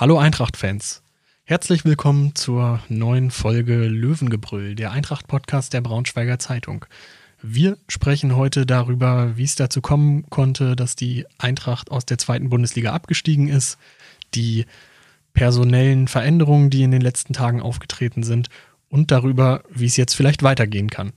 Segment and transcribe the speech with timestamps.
[0.00, 1.02] Hallo Eintracht-Fans.
[1.44, 6.86] Herzlich willkommen zur neuen Folge Löwengebrüll, der Eintracht-Podcast der Braunschweiger Zeitung.
[7.42, 12.48] Wir sprechen heute darüber, wie es dazu kommen konnte, dass die Eintracht aus der zweiten
[12.48, 13.76] Bundesliga abgestiegen ist,
[14.34, 14.64] die
[15.34, 18.48] personellen Veränderungen, die in den letzten Tagen aufgetreten sind
[18.88, 21.12] und darüber, wie es jetzt vielleicht weitergehen kann.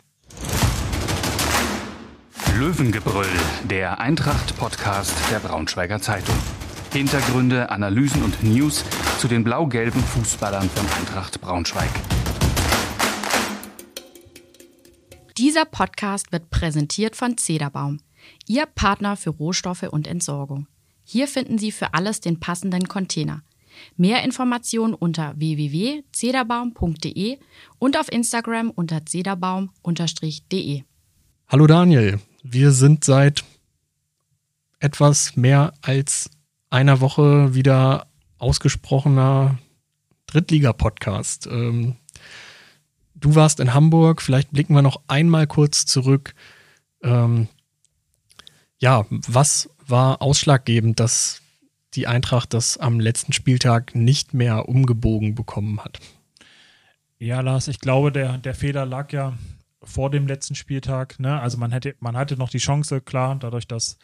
[2.60, 3.28] Löwengebrüll,
[3.64, 6.36] der Eintracht-Podcast der Braunschweiger Zeitung.
[6.94, 8.86] Hintergründe, Analysen und News
[9.18, 11.90] zu den blau-gelben Fußballern von Eintracht Braunschweig.
[15.38, 18.00] Dieser Podcast wird präsentiert von Zederbaum,
[18.48, 20.68] Ihr Partner für Rohstoffe und Entsorgung.
[21.04, 23.42] Hier finden Sie für alles den passenden Container.
[23.98, 27.40] Mehr Informationen unter www.zederbaum.de
[27.80, 30.84] und auf Instagram unter zederbaum-de.
[31.48, 33.44] Hallo Daniel, wir sind seit
[34.80, 36.30] etwas mehr als
[36.74, 38.08] einer Woche wieder
[38.40, 39.60] ausgesprochener
[40.26, 41.46] Drittliga-Podcast.
[41.46, 41.98] Ähm,
[43.14, 46.34] du warst in Hamburg, vielleicht blicken wir noch einmal kurz zurück.
[47.04, 47.48] Ähm,
[48.80, 51.42] ja, was war ausschlaggebend, dass
[51.94, 56.00] die Eintracht das am letzten Spieltag nicht mehr umgebogen bekommen hat?
[57.20, 59.34] Ja, Lars, ich glaube, der, der Fehler lag ja
[59.84, 61.20] vor dem letzten Spieltag.
[61.20, 61.40] Ne?
[61.40, 64.00] Also man hätte, man hatte noch die Chance, klar, dadurch, dass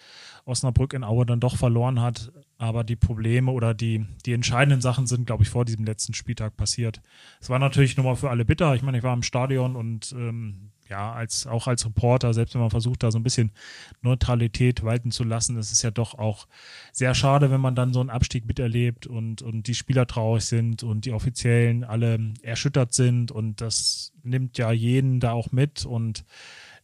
[0.45, 2.31] Osnabrück in Aue dann doch verloren hat.
[2.59, 6.57] Aber die Probleme oder die, die entscheidenden Sachen sind, glaube ich, vor diesem letzten Spieltag
[6.57, 7.01] passiert.
[7.39, 8.75] Es war natürlich nochmal für alle bitter.
[8.75, 12.61] Ich meine, ich war im Stadion und ähm, ja, als, auch als Reporter, selbst wenn
[12.61, 13.51] man versucht, da so ein bisschen
[14.01, 16.47] Neutralität walten zu lassen, das ist ja doch auch
[16.91, 20.83] sehr schade, wenn man dann so einen Abstieg miterlebt und, und die Spieler traurig sind
[20.83, 26.25] und die Offiziellen alle erschüttert sind und das nimmt ja jeden da auch mit und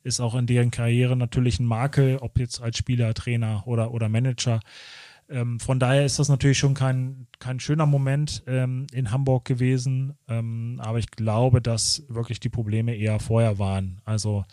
[0.03, 4.07] ist auch in deren Karriere natürlich ein Makel, ob jetzt als Spieler, Trainer oder, oder
[4.07, 4.59] Manager.
[5.29, 10.13] Ähm, von daher ist das natürlich schon kein, kein schöner Moment ähm, in Hamburg gewesen.
[10.27, 14.01] Ähm, aber ich glaube, dass wirklich die Probleme eher vorher waren.
[14.05, 14.45] Also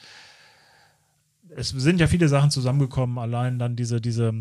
[1.54, 4.32] es sind ja viele Sachen zusammengekommen, allein dann diese, diese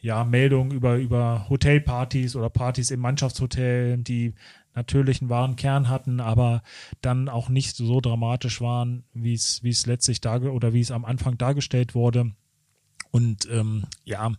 [0.00, 4.34] ja, Meldung über, über Hotelpartys oder Partys im Mannschaftshotel, die
[4.74, 6.62] natürlich einen wahren Kern hatten, aber
[7.00, 11.94] dann auch nicht so dramatisch waren, wie es, letztlich oder wie es am Anfang dargestellt
[11.94, 12.32] wurde.
[13.16, 14.30] Und ähm, ja,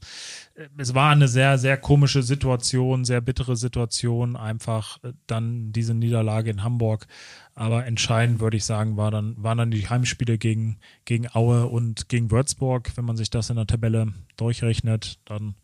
[0.77, 6.51] es war eine sehr, sehr komische Situation, sehr bittere Situation, einfach äh, dann diese Niederlage
[6.51, 7.07] in Hamburg.
[7.55, 12.07] Aber entscheidend würde ich sagen, war dann, waren dann die Heimspiele gegen, gegen Aue und
[12.07, 12.91] gegen Würzburg.
[12.95, 15.55] Wenn man sich das in der Tabelle durchrechnet, dann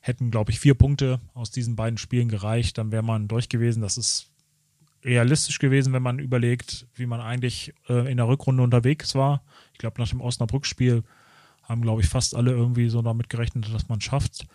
[0.00, 2.78] hätten, glaube ich, vier Punkte aus diesen beiden Spielen gereicht.
[2.78, 3.82] Dann wäre man durch gewesen.
[3.82, 4.30] Das ist
[5.04, 9.42] realistisch gewesen, wenn man überlegt, wie man eigentlich äh, in der Rückrunde unterwegs war.
[9.74, 11.04] Ich glaube, nach dem Osnabrück-Spiel
[11.64, 14.46] haben, glaube ich, fast alle irgendwie so damit gerechnet, dass man schafft.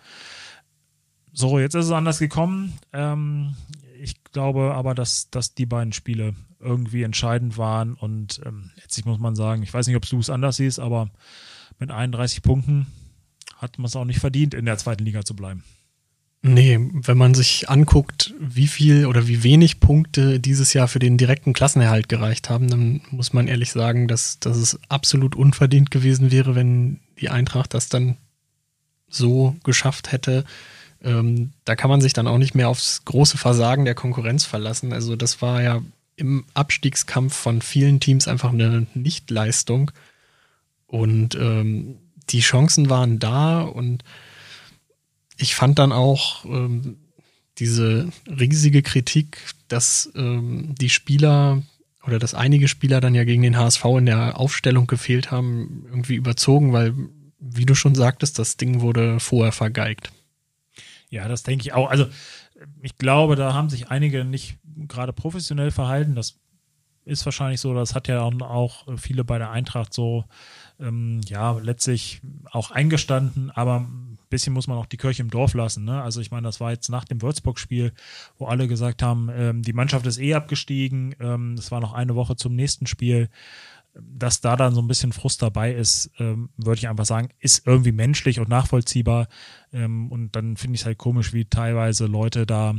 [1.33, 2.73] So, jetzt ist es anders gekommen.
[2.93, 3.55] Ähm,
[4.01, 9.19] ich glaube aber, dass, dass die beiden Spiele irgendwie entscheidend waren und ähm, letztlich muss
[9.19, 11.09] man sagen, ich weiß nicht, ob du es anders siehst, aber
[11.79, 12.87] mit 31 Punkten
[13.57, 15.63] hat man es auch nicht verdient, in der zweiten Liga zu bleiben.
[16.41, 21.17] Nee, wenn man sich anguckt, wie viel oder wie wenig Punkte dieses Jahr für den
[21.17, 26.31] direkten Klassenerhalt gereicht haben, dann muss man ehrlich sagen, dass, dass es absolut unverdient gewesen
[26.31, 28.15] wäre, wenn die Eintracht das dann
[29.09, 30.45] so geschafft hätte.
[31.03, 34.93] Ähm, da kann man sich dann auch nicht mehr aufs große Versagen der Konkurrenz verlassen.
[34.93, 35.81] Also das war ja
[36.15, 39.91] im Abstiegskampf von vielen Teams einfach eine Nichtleistung.
[40.87, 41.97] Und ähm,
[42.29, 44.03] die Chancen waren da und
[45.39, 46.97] ich fand dann auch ähm,
[47.57, 51.63] diese riesige Kritik, dass ähm, die Spieler
[52.05, 56.15] oder dass einige Spieler dann ja gegen den HSV in der Aufstellung gefehlt haben, irgendwie
[56.15, 56.93] überzogen, weil,
[57.39, 60.11] wie du schon sagtest, das Ding wurde vorher vergeigt.
[61.09, 61.89] Ja, das denke ich auch.
[61.89, 62.07] Also
[62.81, 64.57] ich glaube, da haben sich einige nicht
[64.87, 66.15] gerade professionell verhalten.
[66.15, 66.39] Das
[67.09, 67.73] ist wahrscheinlich so.
[67.73, 70.25] Das hat ja auch viele bei der Eintracht so,
[70.79, 72.21] ähm, ja, letztlich
[72.51, 73.51] auch eingestanden.
[73.51, 73.87] Aber
[74.29, 75.83] bisschen muss man auch die Kirche im Dorf lassen.
[75.83, 76.01] Ne?
[76.01, 77.93] Also ich meine, das war jetzt nach dem Würzburg-Spiel,
[78.37, 81.15] wo alle gesagt haben, ähm, die Mannschaft ist eh abgestiegen.
[81.19, 83.29] Ähm, es war noch eine Woche zum nächsten Spiel.
[83.95, 87.65] Dass da dann so ein bisschen Frust dabei ist, ähm, würde ich einfach sagen, ist
[87.65, 89.27] irgendwie menschlich und nachvollziehbar.
[89.73, 92.75] Ähm, und dann finde ich es halt komisch, wie teilweise Leute da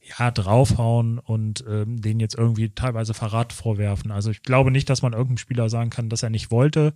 [0.00, 4.10] ja draufhauen und ähm, denen jetzt irgendwie teilweise Verrat vorwerfen.
[4.10, 6.94] Also ich glaube nicht, dass man irgendeinem Spieler sagen kann, dass er nicht wollte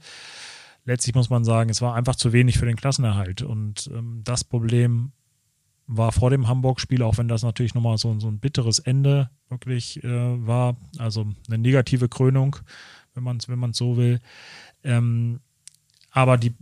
[0.84, 3.42] letztlich muss man sagen, es war einfach zu wenig für den Klassenerhalt.
[3.42, 5.12] Und ähm, das Problem
[5.86, 10.02] war vor dem Hamburg-Spiel, auch wenn das natürlich nochmal so, so ein bitteres Ende wirklich
[10.02, 12.56] äh, war, also eine negative Krönung,
[13.14, 14.20] wenn man es wenn man's so will.
[14.82, 15.40] Ähm,
[16.10, 16.54] aber die,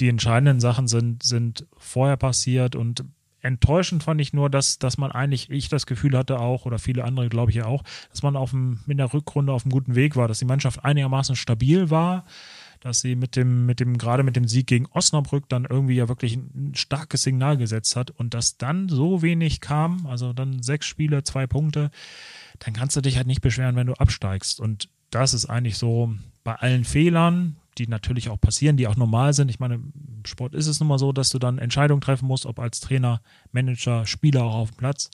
[0.00, 3.04] die entscheidenden Sachen sind, sind vorher passiert und
[3.42, 7.04] enttäuschend fand ich nur, dass, dass man eigentlich, ich das Gefühl hatte auch, oder viele
[7.04, 9.94] andere glaube ich ja auch, dass man auf dem, in der Rückrunde auf einem guten
[9.94, 12.24] Weg war, dass die Mannschaft einigermaßen stabil war,
[12.80, 16.08] dass sie mit dem, mit dem, gerade mit dem Sieg gegen Osnabrück dann irgendwie ja
[16.08, 20.86] wirklich ein starkes Signal gesetzt hat und dass dann so wenig kam, also dann sechs
[20.86, 21.90] Spiele, zwei Punkte,
[22.58, 24.60] dann kannst du dich halt nicht beschweren, wenn du absteigst.
[24.60, 29.32] Und das ist eigentlich so bei allen Fehlern, die natürlich auch passieren, die auch normal
[29.32, 29.48] sind.
[29.50, 29.92] Ich meine, im
[30.26, 33.20] Sport ist es nun mal so, dass du dann Entscheidungen treffen musst, ob als Trainer,
[33.52, 35.10] Manager, Spieler auch auf dem Platz,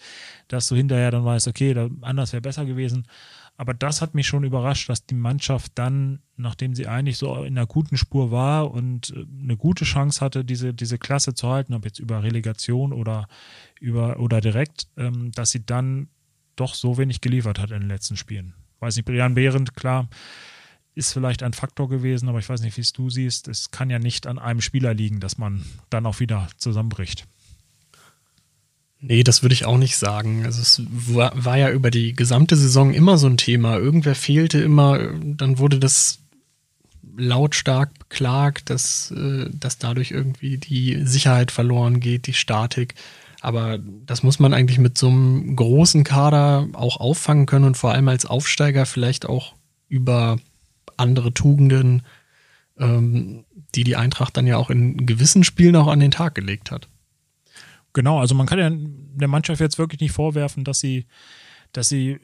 [0.49, 3.06] dass du hinterher dann weißt, okay, da, anders wäre besser gewesen.
[3.58, 7.56] Aber das hat mich schon überrascht, dass die Mannschaft dann, nachdem sie eigentlich so in
[7.56, 11.73] einer guten Spur war und äh, eine gute Chance hatte, diese, diese Klasse zu halten,
[11.73, 13.29] ob jetzt über Relegation oder
[13.81, 16.09] über oder direkt, ähm, dass sie dann
[16.56, 18.55] doch so wenig geliefert hat in den letzten Spielen.
[18.81, 20.09] Weiß nicht, Brian Behrendt, klar,
[20.96, 23.48] ist vielleicht ein Faktor gewesen, aber ich weiß nicht, wie es du siehst.
[23.48, 27.26] Es kann ja nicht an einem Spieler liegen, dass man dann auch wieder zusammenbricht.
[28.98, 30.46] Nee, das würde ich auch nicht sagen.
[30.46, 33.76] Also es war, war, ja über die gesamte Saison immer so ein Thema.
[33.76, 36.19] Irgendwer fehlte immer, dann wurde das
[37.19, 42.94] lautstark beklagt, dass, äh, dass dadurch irgendwie die Sicherheit verloren geht, die Statik.
[43.42, 47.92] Aber das muss man eigentlich mit so einem großen Kader auch auffangen können und vor
[47.92, 49.54] allem als Aufsteiger vielleicht auch
[49.88, 50.38] über
[50.96, 52.02] andere Tugenden,
[52.78, 53.44] ähm,
[53.75, 56.88] die die Eintracht dann ja auch in gewissen Spielen auch an den Tag gelegt hat.
[57.93, 61.06] Genau, also man kann ja der Mannschaft jetzt wirklich nicht vorwerfen, dass sie,
[61.72, 62.20] dass sie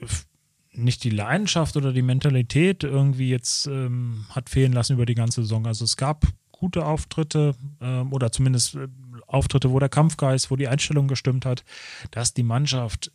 [0.72, 5.42] nicht die Leidenschaft oder die Mentalität irgendwie jetzt ähm, hat fehlen lassen über die ganze
[5.42, 5.66] Saison.
[5.66, 8.88] Also es gab gute Auftritte ähm, oder zumindest äh,
[9.26, 11.64] Auftritte, wo der Kampfgeist, wo die Einstellung gestimmt hat,
[12.10, 13.10] dass die Mannschaft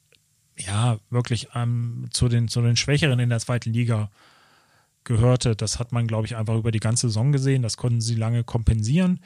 [0.58, 4.10] ja wirklich ähm, zu, den, zu den Schwächeren in der zweiten Liga
[5.08, 5.56] gehörte.
[5.56, 7.64] Das hat man, glaube ich, einfach über die ganze Saison gesehen.
[7.64, 9.20] Das konnten sie lange kompensieren.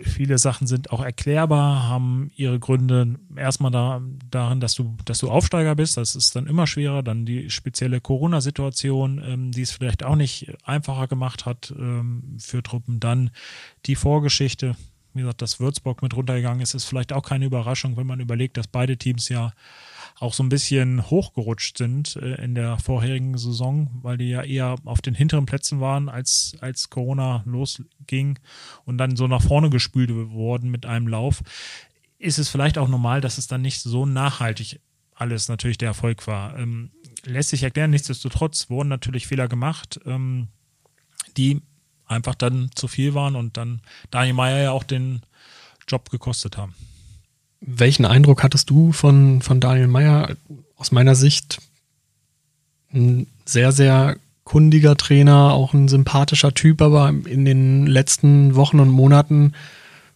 [0.00, 5.30] Viele Sachen sind auch erklärbar, haben ihre Gründe erstmal da, darin, dass du, dass du
[5.30, 5.96] Aufsteiger bist.
[5.96, 7.02] Das ist dann immer schwerer.
[7.02, 12.62] Dann die spezielle Corona-Situation, ähm, die es vielleicht auch nicht einfacher gemacht hat ähm, für
[12.62, 13.00] Truppen.
[13.00, 13.30] Dann
[13.86, 14.76] die Vorgeschichte.
[15.14, 18.58] Wie gesagt, dass Würzburg mit runtergegangen ist, ist vielleicht auch keine Überraschung, wenn man überlegt,
[18.58, 19.52] dass beide Teams ja
[20.20, 24.76] auch so ein bisschen hochgerutscht sind äh, in der vorherigen Saison, weil die ja eher
[24.84, 28.38] auf den hinteren Plätzen waren, als, als Corona losging
[28.84, 31.42] und dann so nach vorne gespült wurden mit einem Lauf.
[32.18, 34.80] Ist es vielleicht auch normal, dass es dann nicht so nachhaltig
[35.14, 36.56] alles natürlich der Erfolg war.
[36.58, 36.90] Ähm,
[37.24, 40.48] lässt sich erklären, nichtsdestotrotz wurden natürlich Fehler gemacht, ähm,
[41.36, 41.60] die
[42.06, 45.22] einfach dann zu viel waren und dann Daniel Meyer ja auch den
[45.86, 46.74] Job gekostet haben.
[47.60, 50.36] Welchen Eindruck hattest du von, von Daniel Meyer?
[50.76, 51.58] Aus meiner Sicht
[52.92, 58.88] ein sehr, sehr kundiger Trainer, auch ein sympathischer Typ, aber in den letzten Wochen und
[58.88, 59.52] Monaten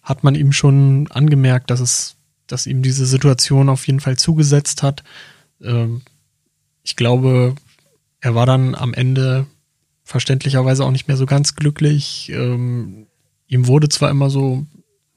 [0.02, 2.16] hat man ihm schon angemerkt, dass es,
[2.46, 5.04] dass ihm diese Situation auf jeden Fall zugesetzt hat.
[5.62, 6.02] Ähm,
[6.82, 7.54] ich glaube,
[8.20, 9.46] er war dann am Ende
[10.04, 12.30] verständlicherweise auch nicht mehr so ganz glücklich.
[12.34, 13.06] Ähm,
[13.48, 14.66] ihm wurde zwar immer so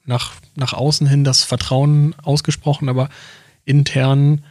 [0.06, 3.08] nach, nach außen hin das Vertrauen ausgesprochen, aber
[3.64, 4.44] intern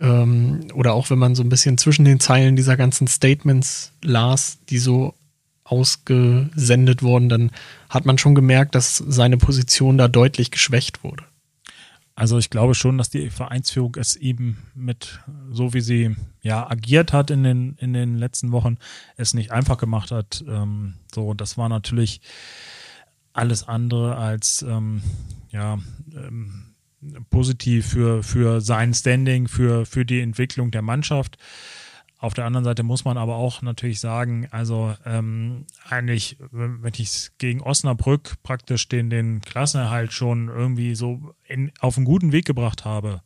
[0.00, 4.58] ähm, oder auch wenn man so ein bisschen zwischen den Zeilen dieser ganzen Statements las,
[4.68, 5.14] die so
[5.64, 7.50] ausgesendet wurden, dann
[7.88, 11.24] hat man schon gemerkt, dass seine Position da deutlich geschwächt wurde.
[12.16, 15.20] Also ich glaube schon, dass die Vereinsführung es eben mit,
[15.50, 18.78] so wie sie ja agiert hat in den, in den letzten Wochen,
[19.16, 20.44] es nicht einfach gemacht hat.
[20.46, 22.20] Ähm, so, das war natürlich
[23.32, 25.02] alles andere als ähm,
[25.50, 25.78] ja,
[26.14, 26.74] ähm,
[27.30, 31.38] positiv für, für sein Standing, für, für die Entwicklung der Mannschaft.
[32.18, 37.30] Auf der anderen Seite muss man aber auch natürlich sagen, also ähm, eigentlich, wenn ich
[37.38, 42.84] gegen Osnabrück praktisch den, den Klassenerhalt schon irgendwie so in, auf einen guten Weg gebracht
[42.84, 43.22] habe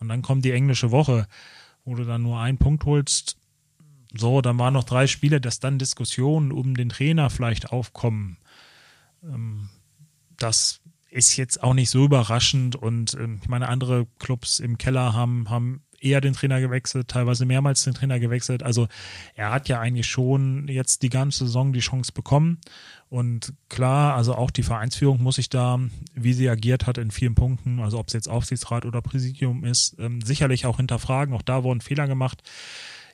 [0.00, 1.28] und dann kommt die englische Woche,
[1.84, 3.36] wo du dann nur einen Punkt holst,
[4.14, 8.36] so, dann waren noch drei Spiele, dass dann Diskussionen um den Trainer vielleicht aufkommen
[10.36, 15.12] das ist jetzt auch nicht so überraschend und ähm, ich meine, andere Clubs im Keller
[15.12, 18.62] haben, haben eher den Trainer gewechselt, teilweise mehrmals den Trainer gewechselt.
[18.62, 18.88] Also
[19.34, 22.58] er hat ja eigentlich schon jetzt die ganze Saison die Chance bekommen.
[23.08, 25.78] Und klar, also auch die Vereinsführung muss sich da,
[26.14, 29.96] wie sie agiert hat, in vielen Punkten, also ob es jetzt Aufsichtsrat oder Präsidium ist,
[29.98, 31.34] ähm, sicherlich auch hinterfragen.
[31.34, 32.42] Auch da wurden Fehler gemacht.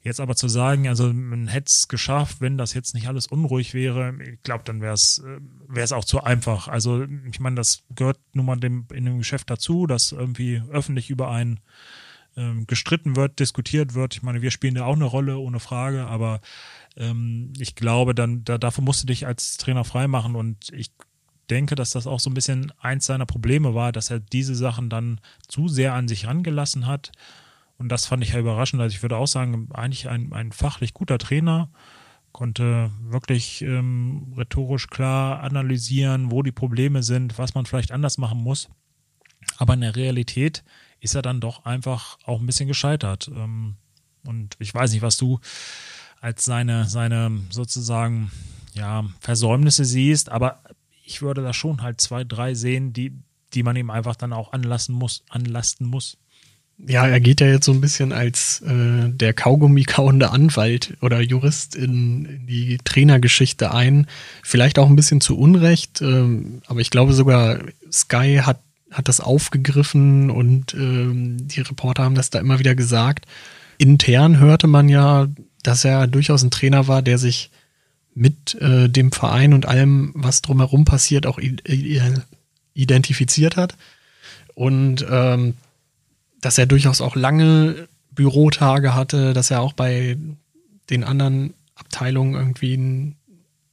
[0.03, 3.75] Jetzt aber zu sagen, also man hätte es geschafft, wenn das jetzt nicht alles unruhig
[3.75, 6.69] wäre, ich glaube, dann wäre es äh, wäre es auch zu einfach.
[6.69, 11.11] Also ich meine, das gehört nun mal dem, in dem Geschäft dazu, dass irgendwie öffentlich
[11.11, 11.61] über einen
[12.37, 14.15] ähm, gestritten wird, diskutiert wird.
[14.15, 16.41] Ich meine, wir spielen da auch eine Rolle, ohne Frage, aber
[16.97, 20.91] ähm, ich glaube, dann da, dafür musst du dich als Trainer freimachen und ich
[21.51, 24.91] denke, dass das auch so ein bisschen eins seiner Probleme war, dass er diese Sachen
[24.91, 27.13] dann zu sehr an sich rangelassen hat.
[27.79, 28.83] Und das fand ich ja überraschend.
[28.83, 31.71] Also ich würde auch sagen, eigentlich ein, ein fachlich guter Trainer,
[32.33, 38.39] konnte wirklich ähm, rhetorisch klar analysieren, wo die Probleme sind, was man vielleicht anders machen
[38.39, 38.69] muss.
[39.57, 40.63] Aber in der Realität
[41.01, 43.29] ist er dann doch einfach auch ein bisschen gescheitert.
[43.35, 43.77] Ähm,
[44.25, 45.41] und ich weiß nicht, was du
[46.21, 48.31] als seine, seine sozusagen
[48.75, 50.63] ja, Versäumnisse siehst, aber
[51.05, 53.19] ich würde da schon halt zwei, drei sehen, die,
[53.55, 56.19] die man ihm einfach dann auch anlassen muss, anlasten muss.
[56.87, 61.21] Ja, er geht ja jetzt so ein bisschen als äh, der Kaugummi kauende Anwalt oder
[61.21, 64.07] Jurist in, in, die Trainergeschichte ein.
[64.45, 67.59] Vielleicht auch ein bisschen zu Unrecht, ähm, aber ich glaube sogar
[67.91, 68.61] Sky hat,
[68.93, 73.27] hat das aufgegriffen und ähm, die Reporter haben das da immer wieder gesagt.
[73.77, 75.27] Intern hörte man ja,
[75.65, 77.51] dass er durchaus ein Trainer war, der sich
[78.15, 81.41] mit äh, dem Verein und allem, was drumherum passiert, auch
[82.75, 83.77] identifiziert hat.
[84.55, 85.55] Und ähm,
[86.41, 90.17] dass er durchaus auch lange Bürotage hatte, dass er auch bei
[90.91, 93.17] den anderen Abteilungen irgendwie ein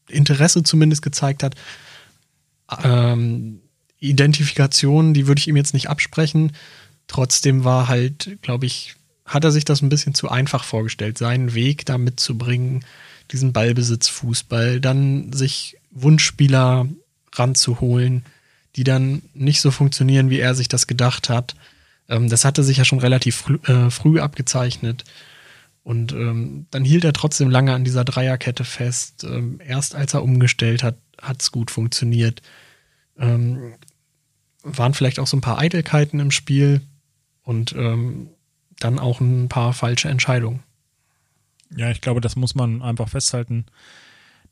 [0.10, 1.55] Interesse zumindest gezeigt hat.
[2.84, 3.62] Ähm,
[4.00, 6.51] Identifikation, die würde ich ihm jetzt nicht absprechen.
[7.07, 8.95] Trotzdem war halt, glaube ich,
[9.25, 12.86] hat er sich das ein bisschen zu einfach vorgestellt, seinen Weg da mitzubringen,
[13.31, 16.88] diesen Ballbesitzfußball, dann sich Wunschspieler
[17.34, 18.24] ranzuholen,
[18.75, 21.55] die dann nicht so funktionieren, wie er sich das gedacht hat.
[22.10, 25.04] Ähm, das hatte sich ja schon relativ früh, äh, früh abgezeichnet.
[25.84, 29.24] Und ähm, dann hielt er trotzdem lange an dieser Dreierkette fest.
[29.24, 32.42] Ähm, erst als er umgestellt hat, hat es gut funktioniert.
[33.18, 33.76] Ähm,
[34.64, 36.82] waren vielleicht auch so ein paar Eitelkeiten im Spiel
[37.44, 38.30] und ähm,
[38.80, 40.64] dann auch ein paar falsche Entscheidungen.
[41.76, 43.66] Ja, ich glaube, das muss man einfach festhalten,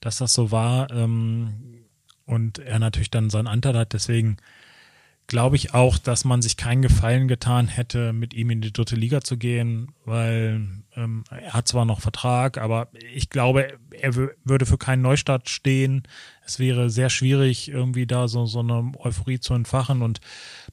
[0.02, 0.92] dass das so war.
[0.92, 1.84] Ähm,
[2.26, 3.94] und er natürlich dann seinen Anteil hat.
[3.94, 4.38] Deswegen
[5.34, 8.96] glaube ich auch, dass man sich keinen Gefallen getan hätte, mit ihm in die dritte
[8.96, 10.62] Liga zu gehen, weil
[10.96, 16.04] ähm, er hat zwar noch Vertrag, aber ich glaube, er würde für keinen Neustart stehen.
[16.46, 20.22] Es wäre sehr schwierig, irgendwie da so, so eine Euphorie zu entfachen und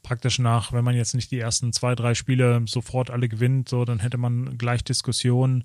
[0.02, 3.86] praktisch nach, wenn man jetzt nicht die ersten zwei, drei Spiele sofort alle gewinnt, so,
[3.86, 5.64] dann hätte man gleich Diskussionen.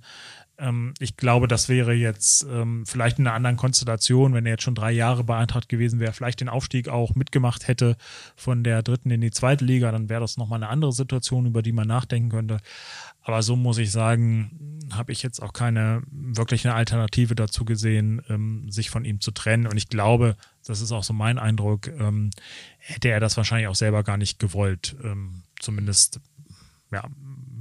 [0.57, 4.63] Ähm, ich glaube, das wäre jetzt ähm, vielleicht in einer anderen Konstellation, wenn er jetzt
[4.63, 7.97] schon drei Jahre bei Eintracht gewesen wäre, vielleicht den Aufstieg auch mitgemacht hätte
[8.35, 11.61] von der dritten in die zweite Liga, dann wäre das nochmal eine andere Situation, über
[11.61, 12.59] die man nachdenken könnte.
[13.21, 18.69] Aber so muss ich sagen, habe ich jetzt auch keine wirkliche Alternative dazu gesehen, ähm,
[18.69, 19.65] sich von ihm zu trennen.
[19.65, 22.29] Und ich glaube, das ist auch so mein Eindruck, ähm,
[22.77, 24.95] hätte er das wahrscheinlich auch selber gar nicht gewollt.
[25.03, 26.19] Ähm, zumindest
[26.95, 27.03] ja,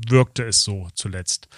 [0.06, 1.48] wirkte es so zuletzt.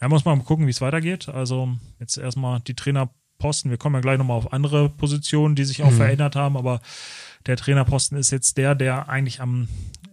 [0.00, 1.28] Da muss man mal gucken, wie es weitergeht.
[1.28, 3.70] Also jetzt erstmal die Trainerposten.
[3.70, 5.96] Wir kommen ja gleich nochmal auf andere Positionen, die sich auch mhm.
[5.96, 6.80] verändert haben, aber
[7.46, 9.68] der Trainerposten ist jetzt der, der eigentlich am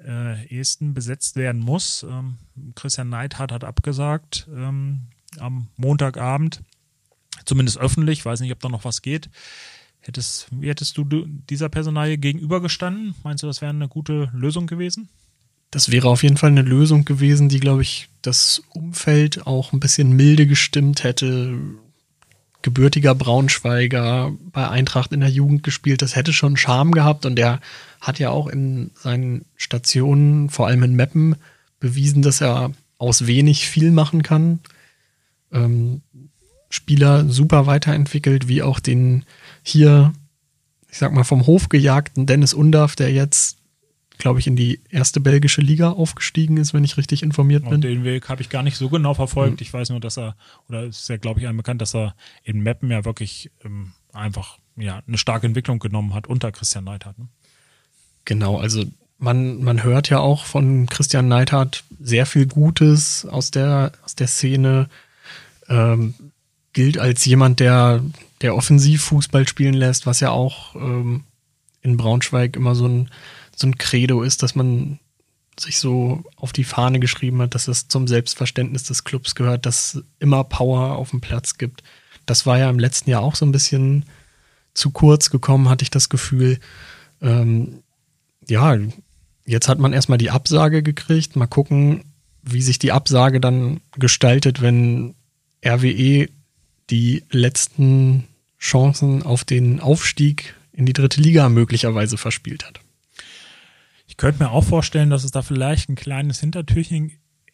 [0.05, 2.03] äh, ehesten besetzt werden muss.
[2.03, 2.37] Ähm,
[2.75, 5.07] Christian Neidhardt hat abgesagt ähm,
[5.39, 6.61] am Montagabend,
[7.45, 8.25] zumindest öffentlich.
[8.25, 9.29] Weiß nicht, ob da noch was geht.
[9.99, 11.03] Hättest, wie hättest du
[11.49, 13.15] dieser Personalie gegenübergestanden?
[13.23, 15.09] Meinst du, das wäre eine gute Lösung gewesen?
[15.71, 19.79] Das wäre auf jeden Fall eine Lösung gewesen, die, glaube ich, das Umfeld auch ein
[19.79, 21.57] bisschen milde gestimmt hätte.
[22.61, 27.61] Gebürtiger Braunschweiger bei Eintracht in der Jugend gespielt, das hätte schon Charme gehabt und der
[28.01, 31.35] hat ja auch in seinen Stationen, vor allem in Meppen,
[31.79, 34.59] bewiesen, dass er aus wenig viel machen kann.
[35.51, 36.01] Ähm,
[36.69, 39.23] Spieler super weiterentwickelt, wie auch den
[39.63, 40.13] hier,
[40.89, 43.57] ich sag mal, vom Hof gejagten Dennis Undaff, der jetzt
[44.17, 47.75] glaube ich, in die erste belgische Liga aufgestiegen ist, wenn ich richtig informiert bin.
[47.75, 49.59] Und den Weg habe ich gar nicht so genau verfolgt.
[49.59, 49.63] Mhm.
[49.63, 50.35] Ich weiß nur, dass er,
[50.67, 54.57] oder ist ja, glaube ich, einem bekannt, dass er in Meppen ja wirklich ähm, einfach
[54.75, 57.17] ja, eine starke Entwicklung genommen hat unter Christian Neidhardt.
[57.17, 57.27] Ne?
[58.25, 58.83] Genau, also
[59.17, 64.27] man, man hört ja auch von Christian Neidhardt sehr viel Gutes aus der, aus der
[64.27, 64.89] Szene.
[65.69, 66.13] Ähm,
[66.73, 68.03] gilt als jemand, der,
[68.41, 71.23] der offensiv Fußball spielen lässt, was ja auch ähm,
[71.81, 73.09] in Braunschweig immer so ein
[73.57, 74.99] so ein Credo ist, dass man
[75.59, 80.03] sich so auf die Fahne geschrieben hat, dass es zum Selbstverständnis des Clubs gehört, dass
[80.19, 81.81] immer Power auf dem Platz gibt.
[82.27, 84.05] Das war ja im letzten Jahr auch so ein bisschen
[84.75, 86.59] zu kurz gekommen, hatte ich das Gefühl.
[87.21, 87.81] Ähm,
[88.47, 88.77] ja,
[89.45, 91.35] jetzt hat man erstmal die Absage gekriegt.
[91.35, 92.03] Mal gucken,
[92.43, 95.15] wie sich die Absage dann gestaltet, wenn
[95.65, 96.29] RWE
[96.91, 98.27] die letzten
[98.59, 102.79] Chancen auf den Aufstieg in die dritte Liga möglicherweise verspielt hat.
[104.17, 107.11] Ich könnte mir auch vorstellen, dass es da vielleicht ein kleines Hintertürchen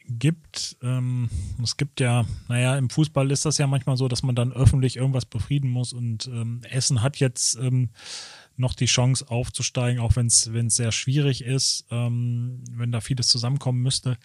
[0.08, 0.77] gibt.
[0.82, 1.29] Ähm,
[1.62, 4.96] es gibt ja, naja, im Fußball ist das ja manchmal so, dass man dann öffentlich
[4.96, 7.89] irgendwas befrieden muss und ähm, Essen hat jetzt ähm,
[8.55, 13.82] noch die Chance aufzusteigen, auch wenn es sehr schwierig ist, ähm, wenn da vieles zusammenkommen
[13.82, 14.15] müsste.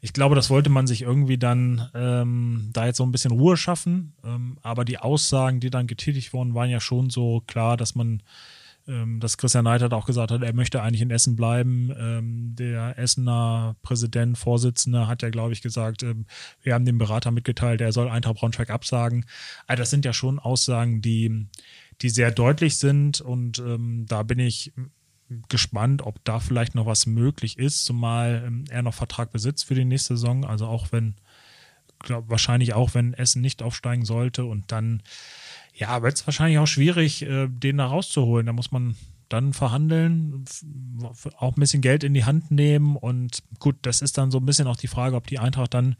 [0.00, 3.56] Ich glaube, das wollte man sich irgendwie dann ähm, da jetzt so ein bisschen Ruhe
[3.56, 4.12] schaffen.
[4.22, 8.22] Ähm, aber die Aussagen, die dann getätigt wurden, waren ja schon so klar, dass man
[8.90, 11.92] ähm, dass Christian Neidhardt auch gesagt hat, er möchte eigentlich in Essen bleiben.
[11.96, 16.26] Ähm, der Essener Präsident, Vorsitzende hat ja, glaube ich, gesagt, ähm,
[16.62, 19.24] wir haben dem Berater mitgeteilt, er soll Eintracht Braunschweig absagen.
[19.66, 21.46] Also das sind ja schon Aussagen, die,
[22.02, 24.72] die sehr deutlich sind und ähm, da bin ich
[25.48, 29.74] gespannt, ob da vielleicht noch was möglich ist, zumal ähm, er noch Vertrag besitzt für
[29.74, 30.44] die nächste Saison.
[30.44, 31.14] Also auch wenn,
[32.00, 35.02] glaub, wahrscheinlich auch wenn Essen nicht aufsteigen sollte und dann
[35.74, 38.46] ja, wird es wahrscheinlich auch schwierig, äh, den da rauszuholen.
[38.46, 38.96] Da muss man
[39.28, 40.44] dann verhandeln,
[41.38, 44.46] auch ein bisschen Geld in die Hand nehmen und gut, das ist dann so ein
[44.46, 45.96] bisschen auch die Frage, ob die Eintracht dann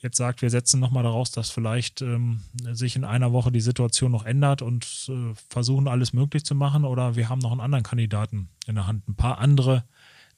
[0.00, 4.12] jetzt sagt, wir setzen nochmal daraus, dass vielleicht ähm, sich in einer Woche die Situation
[4.12, 7.84] noch ändert und äh, versuchen alles möglich zu machen oder wir haben noch einen anderen
[7.84, 9.08] Kandidaten in der Hand.
[9.08, 9.84] Ein paar andere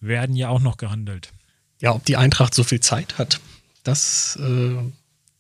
[0.01, 1.33] werden ja auch noch gehandelt.
[1.81, 3.41] Ja, ob die Eintracht so viel Zeit hat,
[3.83, 4.77] das äh,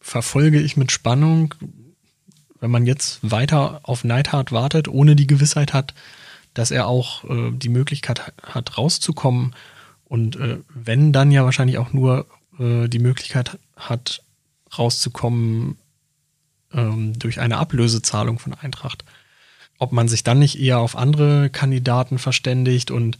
[0.00, 1.54] verfolge ich mit Spannung
[2.60, 5.94] wenn man jetzt weiter auf Neidhart wartet, ohne die Gewissheit hat,
[6.54, 9.54] dass er auch äh, die Möglichkeit hat, rauszukommen
[10.04, 12.26] und äh, wenn dann ja wahrscheinlich auch nur
[12.58, 14.22] äh, die Möglichkeit hat,
[14.76, 15.78] rauszukommen
[16.72, 19.04] ähm, durch eine Ablösezahlung von Eintracht.
[19.78, 23.18] Ob man sich dann nicht eher auf andere Kandidaten verständigt und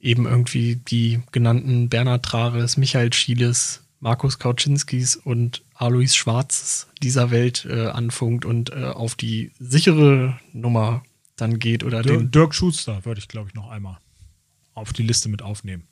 [0.00, 7.64] eben irgendwie die genannten Bernhard Trares, Michael Schieles, Markus Kauczynskis und Alois Schwarzes dieser Welt
[7.64, 11.02] äh, anfunkt und äh, auf die sichere Nummer
[11.36, 12.30] dann geht oder Dirk, den.
[12.32, 13.98] Dirk Schuster würde ich, glaube ich, noch einmal
[14.74, 15.86] auf die Liste mit aufnehmen.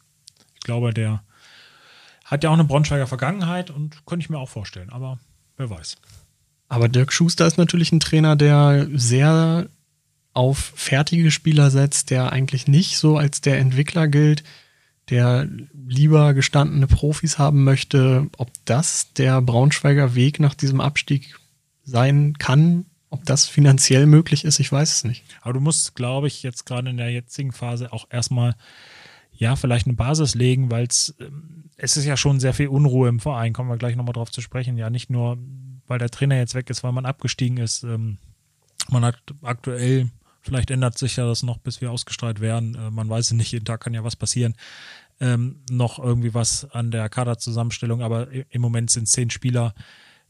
[0.55, 1.23] Ich glaube, der
[2.25, 5.21] hat ja auch eine Braunschweiger Vergangenheit und könnte ich mir auch vorstellen, aber
[5.57, 5.97] wer weiß.
[6.69, 9.69] Aber Dirk Schuster ist natürlich ein Trainer, der sehr
[10.33, 14.43] auf fertige Spieler setzt, der eigentlich nicht so als der Entwickler gilt,
[15.11, 15.49] der
[15.87, 21.39] lieber gestandene Profis haben möchte, ob das der Braunschweiger Weg nach diesem Abstieg
[21.85, 25.25] sein kann, ob das finanziell möglich ist, ich weiß es nicht.
[25.43, 28.57] Aber du musst, glaube ich, jetzt gerade in der jetzigen Phase auch erstmal
[29.39, 30.89] ja, vielleicht eine Basis legen, weil
[31.21, 34.31] ähm, es ist ja schon sehr viel Unruhe im Verein, kommen wir gleich nochmal drauf
[34.31, 34.77] zu sprechen.
[34.77, 35.39] Ja, nicht nur,
[35.87, 37.83] weil der Trainer jetzt weg ist, weil man abgestiegen ist.
[37.83, 38.19] Ähm,
[38.89, 40.09] man hat aktuell
[40.47, 42.77] Vielleicht ändert sich ja das noch, bis wir ausgestrahlt werden.
[42.77, 44.55] Äh, man weiß es nicht, jeden Tag kann ja was passieren.
[45.19, 49.75] Ähm, noch irgendwie was an der Kaderzusammenstellung, aber im Moment sind zehn Spieler,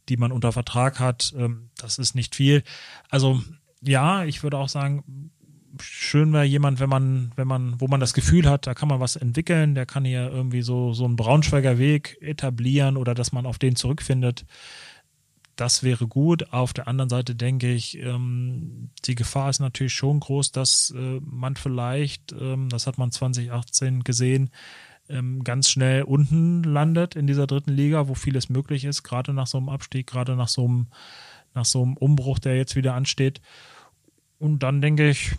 [0.09, 1.35] die man unter Vertrag hat.
[1.37, 2.63] Ähm, das ist nicht viel.
[3.11, 3.43] Also
[3.83, 5.31] ja, ich würde auch sagen,
[5.83, 9.01] schön wäre jemand, wenn man, wenn man, wo man das Gefühl hat, da kann man
[9.01, 13.45] was entwickeln, der kann hier irgendwie so, so einen Braunschweiger Weg etablieren oder dass man
[13.45, 14.47] auf den zurückfindet
[15.57, 16.53] das wäre gut.
[16.53, 21.21] Auf der anderen Seite denke ich, ähm, die Gefahr ist natürlich schon groß, dass äh,
[21.25, 24.51] man vielleicht, ähm, das hat man 2018 gesehen,
[25.09, 29.47] ähm, ganz schnell unten landet in dieser dritten Liga, wo vieles möglich ist, gerade nach
[29.47, 30.87] so einem Abstieg, gerade nach so einem,
[31.55, 33.40] nach so einem Umbruch, der jetzt wieder ansteht.
[34.38, 35.33] Und dann denke ich,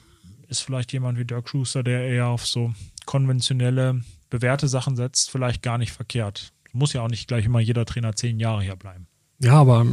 [0.48, 2.74] ist vielleicht jemand wie Dirk Schuster, der eher auf so
[3.06, 6.54] konventionelle, bewährte Sachen setzt, vielleicht gar nicht verkehrt.
[6.74, 9.08] Muss ja auch nicht gleich immer jeder Trainer zehn Jahre hier bleiben.
[9.40, 9.86] Ja, aber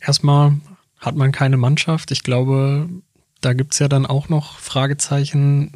[0.00, 0.56] erstmal
[0.98, 2.10] hat man keine Mannschaft.
[2.10, 2.88] Ich glaube,
[3.40, 5.72] da gibt's ja dann auch noch Fragezeichen,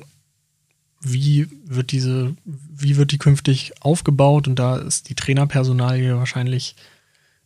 [1.01, 4.49] wie wird diese, wie wird die künftig aufgebaut?
[4.49, 6.77] Und da ist die Trainerpersonalie wahrscheinlich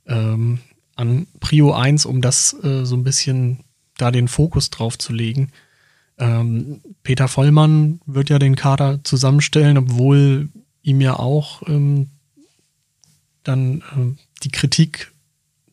[0.06, 0.58] ähm,
[0.96, 3.60] an Prio 1, um das äh, so ein bisschen
[3.96, 5.50] da den Fokus drauf zu legen.
[6.18, 10.48] Ähm, Peter Vollmann wird ja den Kader zusammenstellen, obwohl
[10.82, 12.08] ihm ja auch ähm,
[13.42, 15.12] dann äh, die Kritik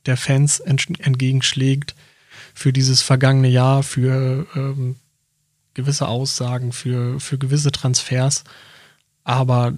[0.06, 1.96] der Fans entgegenschlägt
[2.54, 4.96] für dieses vergangene Jahr, für ähm,
[5.74, 8.44] gewisse Aussagen, für, für gewisse Transfers.
[9.24, 9.78] Aber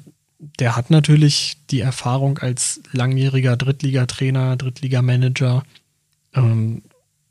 [0.59, 5.63] der hat natürlich die Erfahrung als langjähriger Drittligatrainer, Drittligamanager.
[6.33, 6.83] Ähm,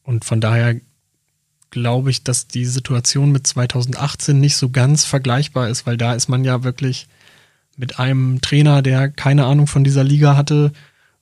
[0.05, 0.81] und von daher
[1.71, 6.29] glaube ich, dass die Situation mit 2018 nicht so ganz vergleichbar ist, weil da ist
[6.29, 7.09] man ja wirklich
[7.77, 10.73] mit einem Trainer, der keine Ahnung von dieser Liga hatte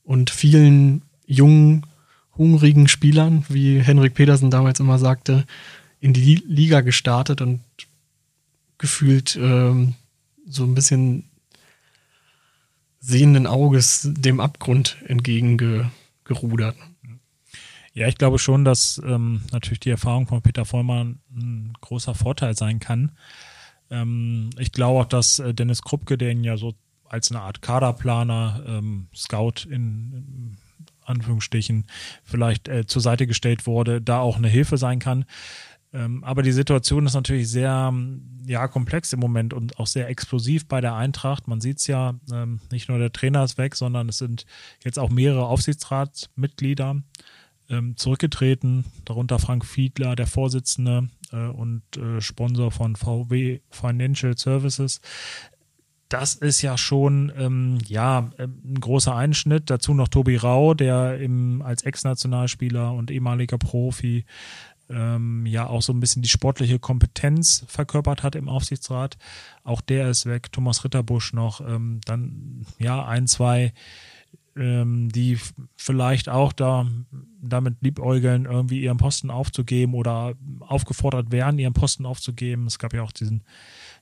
[0.03, 1.87] und vielen jungen,
[2.37, 5.47] hungrigen Spielern, wie Henrik Petersen damals immer sagte,
[6.01, 7.61] in die Liga gestartet und
[8.79, 9.95] gefühlt ähm,
[10.47, 11.25] so ein bisschen
[12.99, 16.77] sehenden Auges dem Abgrund entgegengerudert.
[17.93, 22.57] Ja, ich glaube schon, dass ähm, natürlich die Erfahrung von Peter Vollmann ein großer Vorteil
[22.57, 23.13] sein kann.
[23.91, 26.75] Ähm, ich glaube auch, dass äh, Dennis Krupke, der ihn ja so
[27.09, 30.57] als eine Art Kaderplaner, ähm, Scout in,
[31.11, 31.85] Anführungsstrichen
[32.25, 35.25] vielleicht äh, zur Seite gestellt wurde, da auch eine Hilfe sein kann.
[35.93, 37.93] Ähm, aber die Situation ist natürlich sehr
[38.47, 41.49] ja, komplex im Moment und auch sehr explosiv bei der Eintracht.
[41.49, 44.47] Man sieht es ja, ähm, nicht nur der Trainer ist weg, sondern es sind
[44.85, 47.03] jetzt auch mehrere Aufsichtsratsmitglieder
[47.71, 55.01] ähm, zurückgetreten, darunter Frank Fiedler, der Vorsitzende äh, und äh, Sponsor von VW Financial Services.
[56.11, 59.71] Das ist ja schon ähm, ja ähm, ein großer Einschnitt.
[59.71, 64.25] Dazu noch Tobi Rau, der im, als Ex-Nationalspieler und ehemaliger Profi
[64.91, 69.19] ähm, ja auch so ein bisschen die sportliche Kompetenz verkörpert hat im Aufsichtsrat.
[69.63, 70.51] Auch der ist weg.
[70.51, 71.61] Thomas Ritterbusch noch.
[71.61, 73.73] Ähm, dann ja ein, zwei,
[74.61, 75.39] ähm, die
[75.77, 76.87] vielleicht auch da
[77.43, 82.67] damit liebäugeln, irgendwie ihren Posten aufzugeben oder aufgefordert werden, ihren Posten aufzugeben.
[82.67, 83.43] Es gab ja auch diesen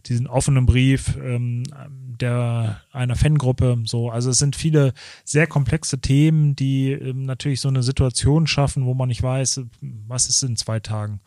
[0.06, 3.82] diesen offenen Brief ähm, der einer Fangruppe.
[3.84, 4.92] So, also es sind viele
[5.24, 10.28] sehr komplexe Themen, die ähm, natürlich so eine Situation schaffen, wo man nicht weiß, was
[10.28, 11.20] ist in zwei Tagen.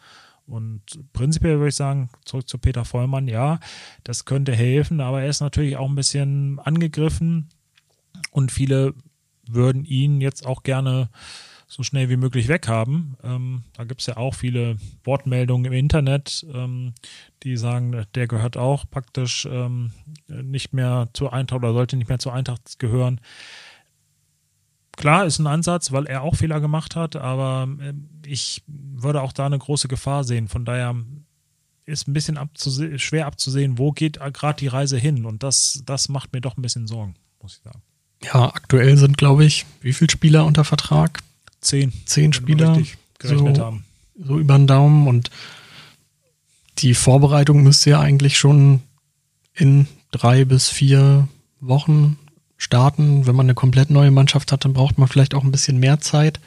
[0.48, 0.82] Und
[1.13, 3.60] prinzipiell würde ich sagen, zurück zu Peter Vollmann, ja,
[4.04, 7.50] das könnte helfen, aber er ist natürlich auch ein bisschen angegriffen
[8.32, 8.94] und viele
[9.54, 11.10] würden ihn jetzt auch gerne
[11.72, 13.16] so schnell wie möglich weghaben.
[13.24, 16.94] Ähm, da gibt es ja auch viele Wortmeldungen im Internet, ähm,
[17.44, 19.92] die sagen, der gehört auch praktisch ähm,
[20.28, 23.22] nicht mehr zur Eintracht oder sollte nicht mehr zur Eintracht gehören.
[24.98, 27.94] Klar, ist ein Ansatz, weil er auch Fehler gemacht hat, aber äh,
[28.26, 30.50] ich würde auch da eine große Gefahr sehen.
[30.50, 30.94] Von daher
[31.86, 35.26] ist ein bisschen abzuse schwer abzusehen, wo geht gerade die Reise hin.
[35.26, 37.82] Und das, das macht mir doch ein bisschen Sorgen, muss ich sagen.
[38.24, 41.22] Ja, aktuell sind, glaube ich, wie viele Spieler unter Vertrag?
[41.60, 41.92] Zehn.
[42.06, 42.80] Zehn Spieler.
[43.22, 43.86] So, haben.
[44.24, 45.30] so über den Daumen und
[46.80, 48.82] die Vorbereitung müsste ja eigentlich schon
[49.54, 51.28] in drei bis vier
[51.60, 52.18] Wochen
[52.58, 53.28] starten.
[53.28, 56.00] Wenn man eine komplett neue Mannschaft hat, dann braucht man vielleicht auch ein bisschen mehr
[56.00, 56.40] Zeit.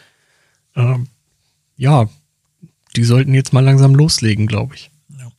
[0.75, 1.09] Ähm,
[1.77, 2.09] ja,
[2.97, 4.91] die sollten jetzt mal langsam loslegen, glaube ich.
[5.19, 5.31] Ja.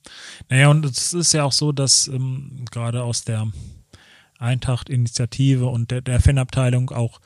[0.50, 3.48] Naja, und es ist ja auch so, dass ähm, gerade aus der
[4.40, 7.22] Eintracht-Initiative und der, der Fanabteilung auch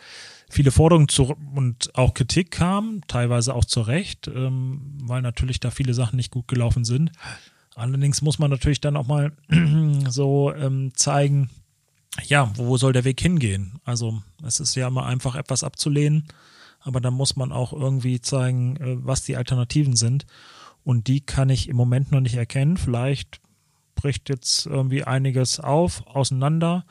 [0.50, 5.72] viele Forderungen zu, und auch Kritik kam, teilweise auch zu Recht, ähm, weil natürlich da
[5.72, 7.12] viele Sachen nicht gut gelaufen sind.
[7.76, 9.32] Allerdings muss man natürlich dann auch mal
[10.10, 11.50] so ähm, zeigen,
[12.26, 13.80] ja, wo soll der Weg hingehen?
[13.86, 16.26] Also es ist ja immer einfach etwas abzulehnen,
[16.82, 20.26] aber dann muss man auch irgendwie zeigen, äh, was die Alternativen sind.
[20.84, 22.78] Und die kann ich im Moment noch nicht erkennen.
[22.78, 23.40] Vielleicht
[24.02, 26.86] bricht jetzt irgendwie einiges auf, auseinander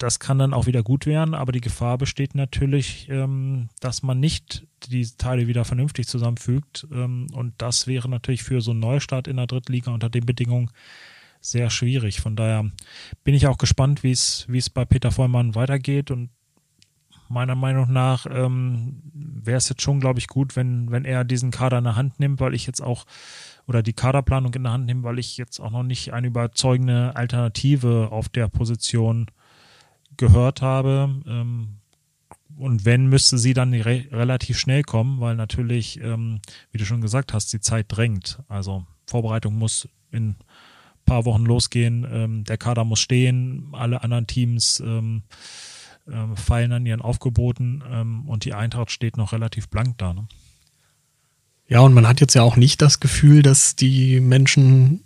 [0.00, 4.18] das kann dann auch wieder gut werden, aber die Gefahr besteht natürlich, ähm, dass man
[4.18, 6.86] nicht die Teile wieder vernünftig zusammenfügt.
[6.90, 10.70] Ähm, und das wäre natürlich für so einen Neustart in der Drittliga unter den Bedingungen
[11.42, 12.20] sehr schwierig.
[12.20, 12.70] Von daher
[13.24, 16.10] bin ich auch gespannt, wie es bei Peter Vollmann weitergeht.
[16.10, 16.30] Und
[17.28, 21.50] meiner Meinung nach ähm, wäre es jetzt schon, glaube ich, gut, wenn, wenn er diesen
[21.50, 23.04] Kader in der Hand nimmt, weil ich jetzt auch
[23.66, 27.14] oder die Kaderplanung in der Hand nimmt, weil ich jetzt auch noch nicht eine überzeugende
[27.16, 29.26] Alternative auf der Position
[30.16, 31.22] gehört habe.
[31.26, 31.76] Ähm,
[32.56, 36.40] und wenn, müsste sie dann re relativ schnell kommen, weil natürlich, ähm,
[36.72, 38.40] wie du schon gesagt hast, die Zeit drängt.
[38.48, 40.36] Also Vorbereitung muss in ein
[41.06, 45.22] paar Wochen losgehen, ähm, der Kader muss stehen, alle anderen Teams ähm,
[46.06, 50.12] äh, fallen an ihren Aufgeboten ähm, und die Eintracht steht noch relativ blank da.
[50.12, 50.26] Ne?
[51.70, 55.04] Ja, und man hat jetzt ja auch nicht das Gefühl, dass die Menschen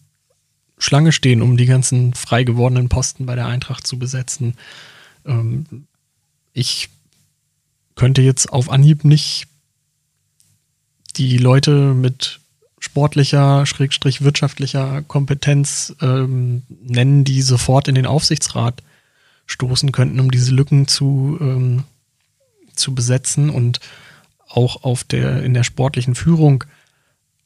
[0.78, 4.54] Schlange stehen, um die ganzen frei gewordenen Posten bei der Eintracht zu besetzen.
[5.26, 5.86] Ähm,
[6.54, 6.88] ich
[7.96, 9.46] könnte jetzt auf Anhieb nicht
[11.16, 12.40] die Leute mit
[12.78, 18.82] sportlicher, schrägstrich wirtschaftlicher Kompetenz ähm, nennen, die sofort in den Aufsichtsrat
[19.46, 21.84] stoßen könnten, um diese Lücken zu, ähm,
[22.74, 23.50] zu besetzen.
[23.50, 23.80] Und
[24.48, 26.64] auch auf der, in der sportlichen Führung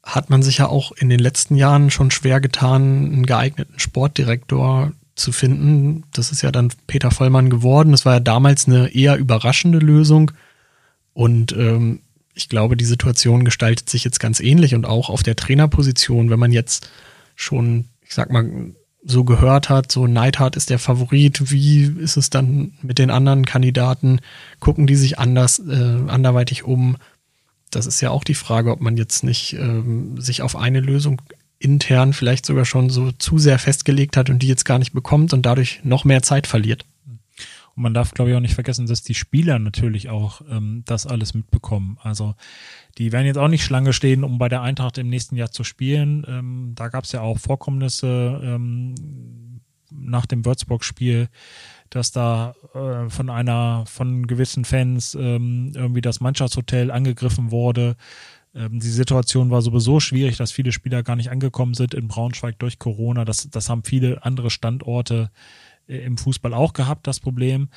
[0.03, 4.93] hat man sich ja auch in den letzten Jahren schon schwer getan, einen geeigneten Sportdirektor
[5.15, 6.05] zu finden.
[6.13, 7.91] Das ist ja dann Peter Vollmann geworden.
[7.91, 10.31] Das war ja damals eine eher überraschende Lösung.
[11.13, 12.01] Und ähm,
[12.35, 16.39] ich glaube, die Situation gestaltet sich jetzt ganz ähnlich und auch auf der Trainerposition, wenn
[16.39, 16.89] man jetzt
[17.35, 18.49] schon, ich sag mal,
[19.09, 23.47] so gehört hat, so Neidhardt ist der Favorit, wie ist es dann mit den anderen
[23.47, 24.21] Kandidaten?
[24.61, 26.97] Gucken die sich anders, äh, anderweitig um?
[27.71, 31.23] Das ist ja auch die Frage, ob man jetzt nicht ähm, sich auf eine Lösung
[31.59, 35.33] intern vielleicht sogar schon so zu sehr festgelegt hat und die jetzt gar nicht bekommt
[35.33, 36.85] und dadurch noch mehr Zeit verliert.
[37.79, 41.07] Und man darf, glaube ich, auch nicht vergessen, dass die Spieler natürlich auch ähm, das
[41.07, 41.97] alles mitbekommen.
[42.03, 42.35] Also
[42.99, 45.63] die werden jetzt auch nicht Schlange stehen, um bei der Eintracht im nächsten Jahr zu
[45.63, 46.27] spielen.
[46.27, 49.61] Ähm, da gab es ja auch Vorkommnisse ähm,
[49.93, 51.29] nach dem Würzburg-Spiel,
[51.89, 57.95] dass da äh, von einer, von gewissen Fans ähm, irgendwie das Mannschaftshotel angegriffen wurde
[58.55, 62.59] Ähm, die Situation war sowieso schwierig, dass viele Spieler gar nicht angekommen sind in Braunschweig
[62.59, 63.25] durch Corona.
[63.25, 65.31] Das, das haben viele andere Standorte
[65.89, 67.69] im Fußball auch gehabt, das Problem.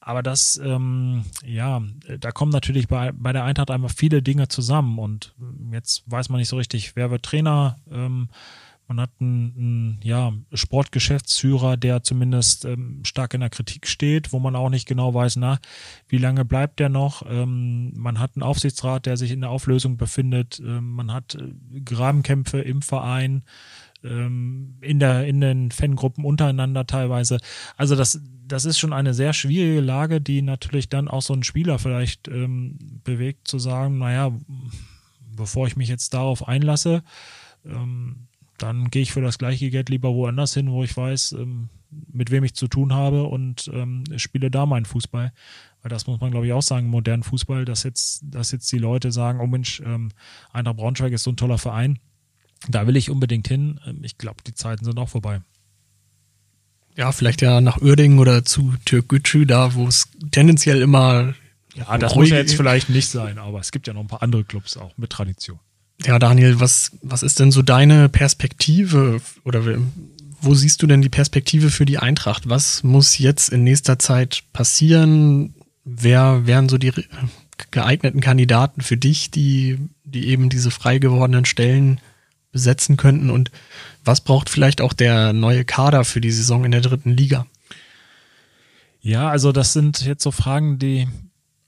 [0.00, 1.82] Aber das, ähm, ja,
[2.18, 5.34] da kommen natürlich bei, bei der Eintracht einfach viele Dinge zusammen und
[5.72, 7.76] jetzt weiß man nicht so richtig, wer wird Trainer.
[7.90, 8.28] Ähm,
[8.90, 14.40] man hat einen, einen ja, Sportgeschäftsführer, der zumindest ähm, stark in der Kritik steht, wo
[14.40, 15.60] man auch nicht genau weiß, na,
[16.08, 17.22] wie lange bleibt der noch?
[17.30, 20.58] Ähm, man hat einen Aufsichtsrat, der sich in der Auflösung befindet.
[20.58, 23.44] Ähm, man hat äh, Grabenkämpfe im Verein,
[24.04, 27.38] ähm, in, der, in den Fangruppen untereinander teilweise.
[27.76, 31.42] Also das, das ist schon eine sehr schwierige Lage, die natürlich dann auch so einen
[31.42, 34.32] Spieler vielleicht ähm, bewegt, zu sagen, naja,
[35.36, 37.02] bevor ich mich jetzt darauf einlasse,
[37.64, 38.26] ähm,
[38.58, 41.70] dann gehe ich für das gleiche Geld lieber woanders hin, wo ich weiß, ähm,
[42.12, 45.32] mit wem ich zu tun habe und ähm, spiele da meinen Fußball.
[45.82, 48.78] Weil das muss man, glaube ich, auch sagen, modernen Fußball, dass jetzt, dass jetzt die
[48.78, 50.10] Leute sagen, oh Mensch, ähm,
[50.52, 51.98] Eintracht Braunschweig ist so ein toller Verein,
[52.68, 53.80] da will ich unbedingt hin.
[53.86, 55.40] Ähm, ich glaube, die Zeiten sind auch vorbei.
[56.96, 61.34] Ja, vielleicht ja nach Uerdingen oder zu Türkgücü, da wo es tendenziell immer.
[61.74, 64.22] Ja, das muss ja jetzt vielleicht nicht sein, aber es gibt ja noch ein paar
[64.22, 65.58] andere Clubs auch mit Tradition.
[66.04, 69.62] Ja, Daniel, was, was ist denn so deine Perspektive oder
[70.40, 72.48] wo siehst du denn die Perspektive für die Eintracht?
[72.48, 75.54] Was muss jetzt in nächster Zeit passieren?
[75.84, 76.92] Wer wären so die
[77.70, 82.00] geeigneten Kandidaten für dich, die, die eben diese frei gewordenen Stellen
[82.52, 83.30] besetzen könnten?
[83.30, 83.50] Und
[84.04, 87.46] was braucht vielleicht auch der neue Kader für die Saison in der dritten Liga?
[89.00, 91.08] Ja, also das sind jetzt so Fragen, die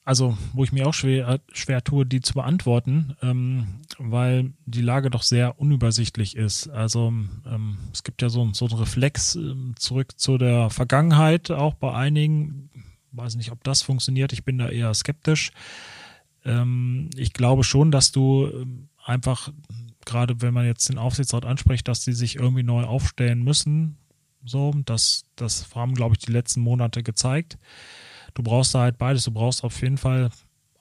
[0.04, 5.10] also wo ich mir auch schwer, schwer tue, die zu beantworten, ähm, weil die Lage
[5.10, 6.68] doch sehr unübersichtlich ist.
[6.68, 7.08] Also
[7.46, 11.94] ähm, es gibt ja so, so einen Reflex äh, zurück zu der Vergangenheit, auch bei
[11.94, 12.68] einigen.
[13.12, 14.32] Weiß nicht, ob das funktioniert.
[14.32, 15.52] Ich bin da eher skeptisch.
[16.44, 19.52] Ähm, ich glaube schon, dass du ähm, einfach,
[20.06, 23.98] gerade wenn man jetzt den Aufsichtsrat anspricht, dass die sich irgendwie neu aufstellen müssen.
[24.44, 27.58] So, das, das haben, glaube ich, die letzten Monate gezeigt
[28.34, 29.24] du brauchst da halt beides.
[29.24, 30.30] Du brauchst auf jeden Fall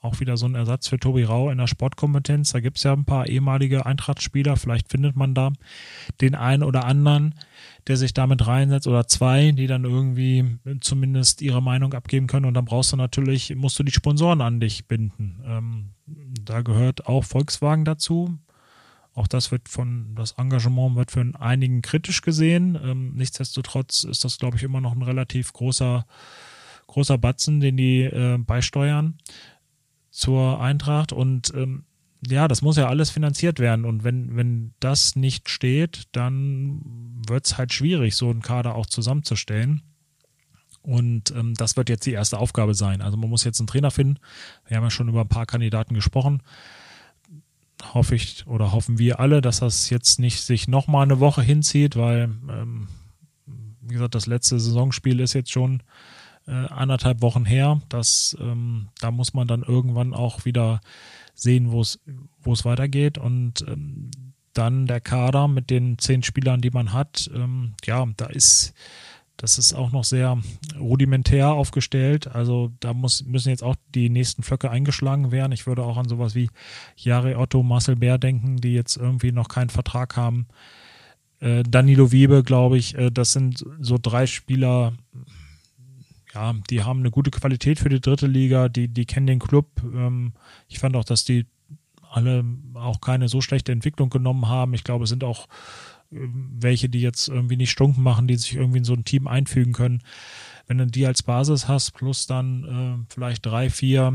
[0.00, 2.50] auch wieder so einen Ersatz für Tobi Rau in der Sportkompetenz.
[2.52, 4.56] Da gibt es ja ein paar ehemalige Eintracht-Spieler.
[4.56, 5.52] Vielleicht findet man da
[6.20, 7.36] den einen oder anderen,
[7.86, 12.46] der sich damit reinsetzt oder zwei, die dann irgendwie zumindest ihre Meinung abgeben können.
[12.46, 15.40] Und dann brauchst du natürlich, musst du die Sponsoren an dich binden.
[15.46, 18.38] Ähm, da gehört auch Volkswagen dazu.
[19.14, 22.78] Auch das wird von, das Engagement wird von einigen kritisch gesehen.
[22.82, 26.06] Ähm, nichtsdestotrotz ist das, glaube ich, immer noch ein relativ großer
[26.92, 29.18] großer Batzen, den die äh, beisteuern
[30.10, 31.12] zur Eintracht.
[31.12, 31.84] Und ähm,
[32.26, 33.84] ja, das muss ja alles finanziert werden.
[33.84, 36.82] Und wenn, wenn das nicht steht, dann
[37.26, 39.82] wird es halt schwierig, so einen Kader auch zusammenzustellen.
[40.82, 43.00] Und ähm, das wird jetzt die erste Aufgabe sein.
[43.00, 44.18] Also man muss jetzt einen Trainer finden.
[44.66, 46.42] Wir haben ja schon über ein paar Kandidaten gesprochen.
[47.94, 51.96] Hoffe ich oder hoffen wir alle, dass das jetzt nicht sich nochmal eine Woche hinzieht,
[51.96, 52.88] weil, ähm,
[53.80, 55.82] wie gesagt, das letzte Saisonspiel ist jetzt schon
[56.46, 57.80] äh, anderthalb Wochen her.
[57.88, 60.80] Das, ähm, da muss man dann irgendwann auch wieder
[61.34, 62.00] sehen, wo es
[62.42, 64.10] wo es weitergeht und ähm,
[64.52, 67.30] dann der Kader mit den zehn Spielern, die man hat.
[67.34, 68.74] Ähm, ja, da ist
[69.42, 70.38] das ist auch noch sehr
[70.78, 72.28] rudimentär aufgestellt.
[72.28, 75.50] Also da muss, müssen jetzt auch die nächsten Flöcke eingeschlagen werden.
[75.50, 76.48] Ich würde auch an sowas wie
[76.94, 80.46] Jare Otto, Marcel Bär denken, die jetzt irgendwie noch keinen Vertrag haben.
[81.40, 84.92] Äh, Danilo Wiebe, glaube ich, äh, das sind so drei Spieler,
[86.32, 89.66] ja, die haben eine gute Qualität für die dritte Liga, die, die kennen den Club.
[89.82, 90.34] Ähm,
[90.68, 91.46] ich fand auch, dass die
[92.08, 94.72] alle auch keine so schlechte Entwicklung genommen haben.
[94.72, 95.48] Ich glaube, es sind auch
[96.12, 99.72] welche, die jetzt irgendwie nicht stunken machen, die sich irgendwie in so ein Team einfügen
[99.72, 100.02] können.
[100.66, 104.12] Wenn du die als Basis hast, plus dann äh, vielleicht drei, vier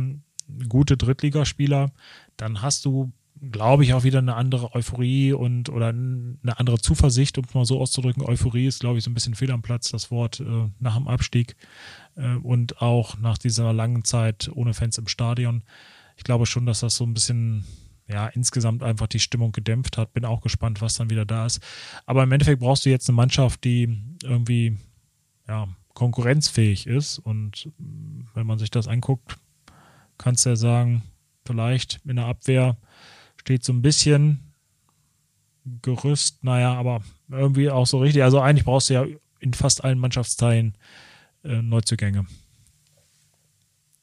[0.69, 1.91] gute Drittligaspieler,
[2.37, 3.11] dann hast du
[3.51, 7.65] glaube ich, auch wieder eine andere Euphorie und oder eine andere Zuversicht, um es mal
[7.65, 8.23] so auszudrücken.
[8.23, 11.07] Euphorie ist, glaube ich, so ein bisschen fehl am Platz, das Wort äh, nach dem
[11.07, 11.55] Abstieg
[12.15, 15.63] äh, und auch nach dieser langen Zeit ohne Fans im Stadion.
[16.15, 17.63] Ich glaube schon, dass das so ein bisschen
[18.07, 20.13] ja, insgesamt einfach die Stimmung gedämpft hat.
[20.13, 21.61] Bin auch gespannt, was dann wieder da ist.
[22.05, 24.77] Aber im Endeffekt brauchst du jetzt eine Mannschaft, die irgendwie
[25.47, 27.19] ja, konkurrenzfähig ist.
[27.19, 27.69] Und
[28.33, 29.37] wenn man sich das anguckt,
[30.17, 31.03] kannst du ja sagen,
[31.45, 32.77] vielleicht in der Abwehr
[33.37, 34.39] steht so ein bisschen
[35.81, 38.23] Gerüst, naja, aber irgendwie auch so richtig.
[38.23, 39.05] Also eigentlich brauchst du ja
[39.41, 40.77] in fast allen Mannschaftsteilen
[41.43, 42.25] äh, Neuzugänge.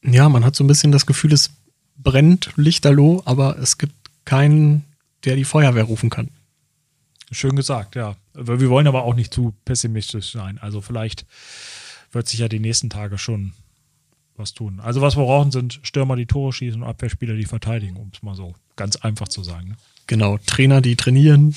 [0.02, 1.56] Ja, man hat so ein bisschen das Gefühl, es
[1.96, 4.84] brennt lichterloh, aber es gibt keinen,
[5.24, 6.30] der die Feuerwehr rufen kann.
[7.30, 8.16] Schön gesagt, ja.
[8.34, 10.58] Wir wollen aber auch nicht zu pessimistisch sein.
[10.58, 11.26] Also vielleicht
[12.12, 13.52] wird sich ja die nächsten Tage schon
[14.36, 14.80] was tun.
[14.80, 18.22] Also was wir brauchen, sind Stürmer, die Tore schießen und Abwehrspieler, die verteidigen, um es
[18.22, 19.70] mal so ganz einfach zu sagen.
[19.70, 19.76] Ne?
[20.06, 21.54] Genau, Trainer, die trainieren.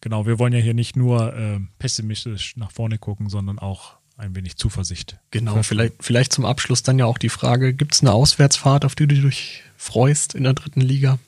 [0.00, 4.34] Genau, wir wollen ja hier nicht nur äh, pessimistisch nach vorne gucken, sondern auch ein
[4.36, 5.18] wenig Zuversicht.
[5.30, 8.94] Genau, vielleicht, vielleicht zum Abschluss dann ja auch die Frage, gibt es eine Auswärtsfahrt, auf
[8.94, 11.18] die du dich freust in der dritten Liga?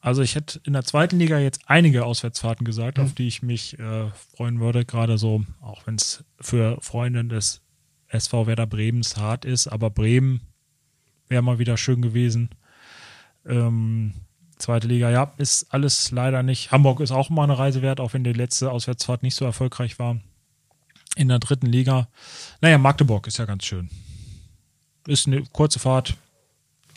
[0.00, 3.04] Also ich hätte in der zweiten Liga jetzt einige Auswärtsfahrten gesagt, mhm.
[3.04, 7.60] auf die ich mich äh, freuen würde, gerade so, auch wenn es für Freunde des
[8.08, 10.40] SV Werder Bremens hart ist, aber Bremen
[11.28, 12.50] wäre mal wieder schön gewesen.
[13.44, 14.14] Ähm,
[14.58, 16.70] zweite Liga, ja, ist alles leider nicht.
[16.70, 19.98] Hamburg ist auch mal eine Reise wert, auch wenn die letzte Auswärtsfahrt nicht so erfolgreich
[19.98, 20.20] war.
[21.16, 22.08] In der dritten Liga.
[22.60, 23.90] Naja, Magdeburg ist ja ganz schön.
[25.08, 26.16] Ist eine kurze Fahrt,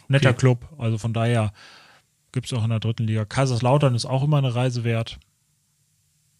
[0.08, 0.40] netter okay.
[0.40, 1.54] Club, also von daher
[2.32, 3.26] gibt es auch in der dritten Liga.
[3.26, 5.20] Kaiserslautern ist auch immer eine Reise wert.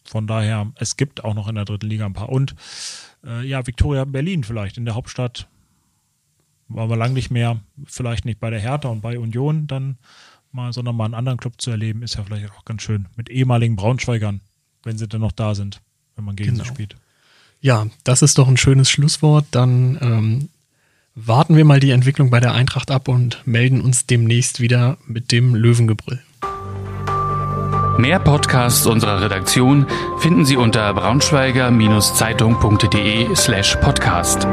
[0.04, 2.30] Von daher, es gibt auch noch in der dritten Liga ein paar.
[2.30, 2.56] Und
[3.26, 5.48] äh, ja, Viktoria Berlin vielleicht in der Hauptstadt.
[6.68, 9.98] War wir lang nicht mehr, vielleicht nicht bei der Hertha und bei Union dann
[10.52, 13.08] mal, sondern mal einen anderen Club zu erleben, ist ja vielleicht auch ganz schön.
[13.16, 14.42] Mit ehemaligen Braunschweigern,
[14.84, 15.82] wenn sie denn noch da sind,
[16.16, 16.64] wenn man gegen genau.
[16.64, 16.96] sie spielt.
[17.62, 19.46] Ja, das ist doch ein schönes Schlusswort.
[19.52, 20.50] Dann ähm,
[21.16, 25.32] warten wir mal die Entwicklung bei der Eintracht ab und melden uns demnächst wieder mit
[25.32, 26.22] dem Löwengebrüll.
[27.98, 29.88] Mehr Podcasts unserer Redaktion
[30.20, 34.48] finden Sie unter braunschweiger-zeitung.de slash podcast.